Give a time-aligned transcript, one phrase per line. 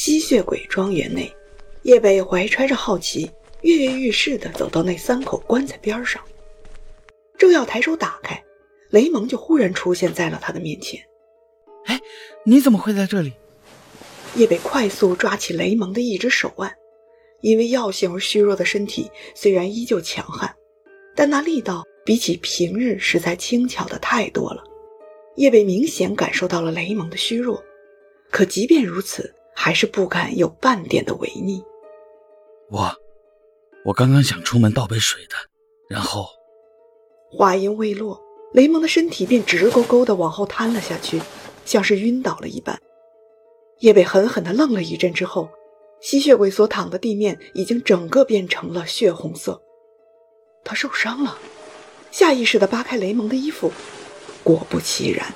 [0.00, 1.30] 吸血鬼庄园内，
[1.82, 3.30] 叶北怀揣着好奇，
[3.60, 6.24] 跃跃欲试地走到那三口棺材边上，
[7.36, 8.42] 正要抬手打开，
[8.88, 10.98] 雷蒙就忽然出现在了他的面前。
[11.84, 12.00] “哎，
[12.46, 13.34] 你怎么会在这里？”
[14.36, 16.74] 叶北快速抓起雷蒙的一只手腕，
[17.42, 20.50] 因为药性而虚弱的身体虽然依旧强悍，
[21.14, 24.64] 但那力道比起平日实在轻巧的太多了。
[25.36, 27.62] 叶北明显感受到了雷蒙的虚弱，
[28.30, 31.62] 可即便如此，还是不敢有半点的违逆。
[32.70, 32.90] 我，
[33.84, 35.36] 我刚刚想出门倒杯水的，
[35.86, 36.30] 然后，
[37.30, 38.18] 话音未落，
[38.54, 41.20] 雷蒙的身体便直勾勾的往后瘫了下去，
[41.66, 42.80] 像是晕倒了一般。
[43.80, 45.50] 叶北狠狠的愣了一阵之后，
[46.00, 49.60] 吸血鬼所躺的地面已经整个变成了血红色，
[50.64, 51.36] 他受伤了，
[52.10, 53.70] 下意识的扒开雷蒙的衣服。
[54.42, 55.34] 果不其然，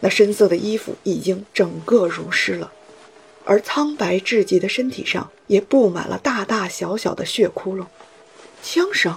[0.00, 2.72] 那深色的衣服已经整个濡湿了，
[3.44, 7.86] 而苍白至极的身体上也布满了大大小小的血窟窿。
[8.62, 9.16] 枪声，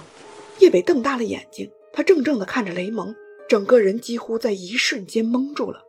[0.58, 3.14] 叶北瞪大了眼睛，他怔怔地看着雷蒙，
[3.48, 5.82] 整个人几乎在一瞬间懵住了。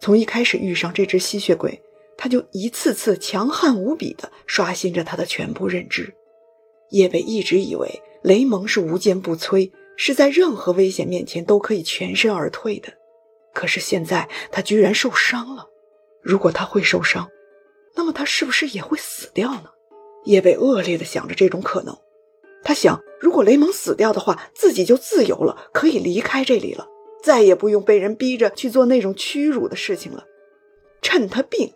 [0.00, 1.82] 从一开始遇上这只吸血鬼，
[2.16, 6.14] 他就一次次强悍无比地刷新着他的全部认知。
[6.90, 9.70] 叶北一直以为雷蒙是无坚不摧。
[10.00, 12.92] 是在任何危险面前都可以全身而退的，
[13.52, 15.66] 可是现在他居然受伤了。
[16.22, 17.28] 如果他会受伤，
[17.94, 19.70] 那么他是不是也会死掉呢？
[20.24, 21.96] 叶北恶劣的想着这种可能。
[22.62, 26.88] 他想，如果雷蒙死掉的话，自己就自由了，可以离开这里了，
[27.22, 30.24] 再也不用被人逼着去做那种屈辱的事情了。
[31.00, 31.72] 趁他病，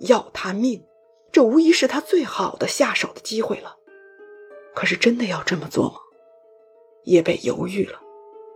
[0.00, 0.84] 要他命，
[1.30, 3.76] 这无疑是他最好的下手的机会了。
[4.74, 5.96] 可是真的要这么做吗？
[7.04, 8.00] 叶贝犹豫了，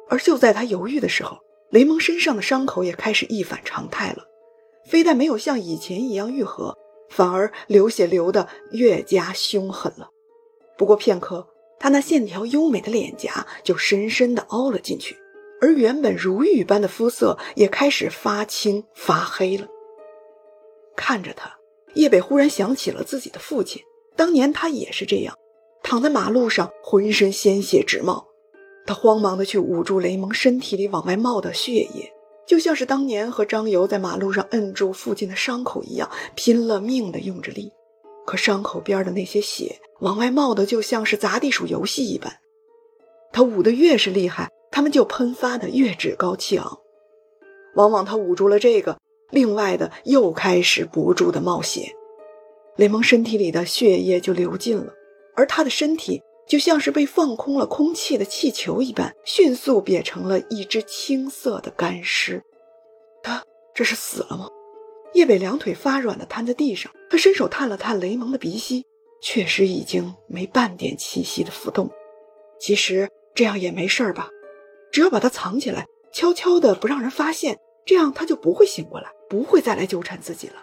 [0.08, 1.38] 而就在他犹豫的时候，
[1.70, 4.24] 雷蒙身上的伤口也开始一反常态了，
[4.84, 6.76] 非但没有像以前一样愈合，
[7.08, 10.10] 反而流血流得越加凶狠了。
[10.76, 11.48] 不过片刻，
[11.78, 15.16] 他那线条优美的脸颊就深深地凹了进去，
[15.60, 19.66] 而原本如玉般的肤色也开始发青发黑了。
[20.96, 21.58] 看着他，
[21.94, 23.82] 叶北忽然想起了自己的父亲，
[24.16, 25.36] 当年他也是这样，
[25.82, 28.26] 躺在马路上，浑身鲜血直冒。
[28.86, 32.12] 他慌忙的去捂住雷蒙身体里往外冒的血液，
[32.48, 37.70] 就像是当年和张游在马路上摁住父亲的伤口一样，拼了命的用着力。
[38.26, 42.40] 可伤口边的那些血往外冒的，就像是砸地鼠游戏一般。
[43.32, 46.78] 他捂得越是厉害，他们就喷发的越趾高气昂。
[47.74, 48.98] 往往他捂住了这个，
[49.30, 51.94] 另外的又开始不住的冒血，
[52.76, 54.94] 雷蒙身体里的血液就流尽了，
[55.36, 56.22] 而他的身体。
[56.48, 62.42] 就像是被放空了空气的气球一般，迅速变成了一只青色的干尸。
[63.22, 63.44] 他
[63.74, 64.48] 这是死了吗？
[65.14, 68.84] 叶北两腿发软的瘫在地上，他伸手探了探雷蒙的鼻息，
[69.20, 71.90] 确实已经没半点气息的浮动。
[72.58, 74.30] 其实这样也没事儿吧，
[74.90, 80.54] 只要把他藏起来，悄悄的不让人发现，这样他就不会醒过来，不会再来纠缠自己了。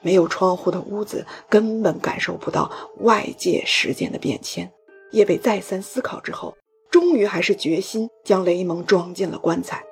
[0.00, 2.70] 没有窗户的屋子根本感受不到
[3.00, 4.72] 外界时间的变迁。
[5.10, 6.56] 叶北再三思考之后，
[6.90, 9.84] 终于还是决心将雷蒙装进了棺材。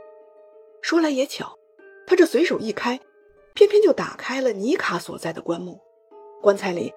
[0.82, 1.56] 说来也巧，
[2.06, 3.00] 他这随手一开，
[3.54, 5.80] 偏偏就打开了尼卡所在的棺木。
[6.42, 6.92] 棺材里，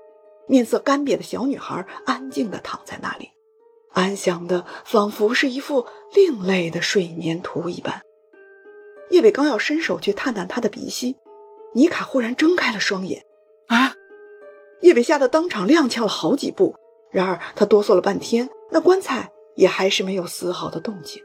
[0.47, 3.29] 面色干瘪的小女孩安静地躺在那里，
[3.93, 8.01] 安详的仿佛是一幅另类的睡眠图一般。
[9.09, 11.15] 叶北刚要伸手去探探她的鼻息。
[11.73, 13.25] 妮卡忽然睁开了双眼，
[13.67, 13.93] 啊！
[14.81, 16.75] 叶北吓得当场踉跄了好几步。
[17.11, 21.21] 然而他哆嗦了半天，那棺材也还是没有丝毫的动静。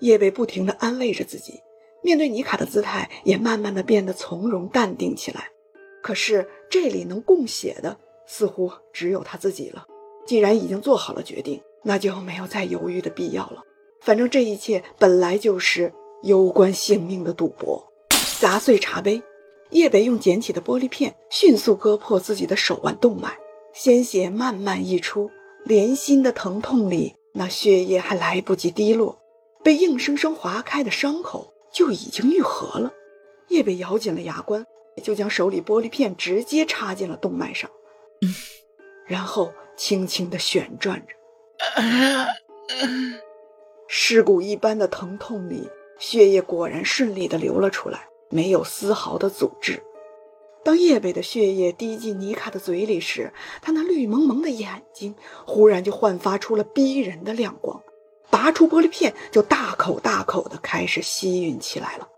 [0.00, 1.60] 叶北不停地安慰着自己，
[2.02, 5.50] 面对尼卡的姿态也慢慢的变得从容淡定起来。
[6.02, 9.86] 可是这里能供血的似乎只有他自己了。
[10.26, 13.62] 既然已经做好了决定，那就没有再犹豫的必要了。
[14.00, 15.92] 反正这一切本来就是
[16.22, 17.92] 攸关性命的赌博。
[18.40, 19.22] 砸碎茶杯。
[19.70, 23.38] 叶北用捡起的玻璃片迅速割破自己的手腕动脉，
[23.72, 25.30] 鲜血慢慢溢出。
[25.64, 29.18] 连心的疼痛里，那血液还来不及滴落，
[29.62, 32.94] 被硬生生划开的伤口就已经愈合了。
[33.48, 34.64] 叶北咬紧了牙关，
[35.02, 37.70] 就将手里玻璃片直接插进了动脉上，
[39.06, 41.14] 然后轻轻地旋转着。
[43.88, 45.68] 尸骨一般的疼痛里，
[45.98, 48.08] 血液果然顺利地流了出来。
[48.28, 49.82] 没有丝毫的阻滞。
[50.64, 53.32] 当叶北的血液滴进尼卡的嘴里时，
[53.62, 55.14] 他那绿蒙蒙的眼睛
[55.46, 57.82] 忽然就焕发出了逼人的亮光，
[58.28, 62.08] 拔出玻璃片就大口大口的开始吸吮起来了。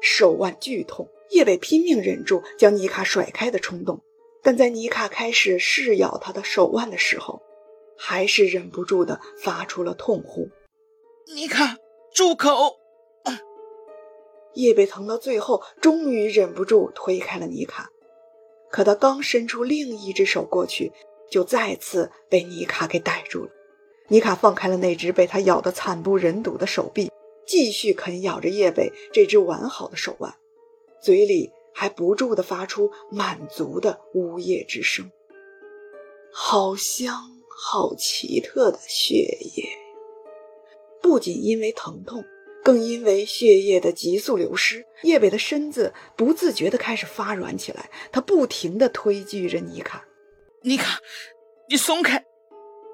[0.00, 4.00] 手腕剧痛，叶北拼命忍住将尼卡甩开的冲动，
[4.44, 7.42] 但在尼卡开始试咬他的手腕的时候，
[8.04, 10.48] 还是忍不住的发出了痛呼
[11.36, 11.76] ：“尼卡，
[12.12, 12.80] 住口！”
[14.54, 17.90] 叶北疼到最后，终于忍不住推开了尼卡。
[18.72, 20.90] 可他刚伸出另一只手过去，
[21.30, 23.52] 就再次被尼卡给逮住了。
[24.08, 27.08] 尼卡放开了那只被他咬得惨不忍睹的手臂，
[27.46, 30.34] 继续啃咬着叶北这只完好的手腕，
[31.00, 35.08] 嘴里还不住地发出满足的呜咽之声。
[36.32, 37.14] 好香，
[37.64, 39.68] 好奇特的血液，
[41.00, 42.24] 不仅因为疼痛。
[42.64, 47.88] 更因为血液的急速流失，叶北的身子不自觉地开始发软起来。
[48.10, 50.04] 他不停地推拒着尼卡
[50.62, 50.98] ：“尼卡，
[51.68, 52.24] 你松开！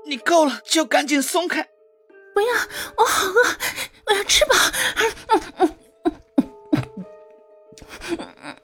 [0.06, 1.68] 你够了就赶紧松开！
[2.34, 2.48] 不要，
[2.96, 3.42] 我好饿，
[4.06, 4.54] 我要吃饱。”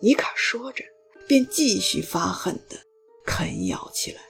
[0.00, 0.84] 尼卡说着，
[1.26, 2.76] 便继续发狠地
[3.24, 4.20] 啃咬起来。